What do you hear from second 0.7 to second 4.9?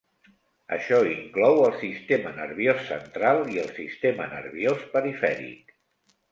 Això inclou el sistema nerviós central i el sistema nerviós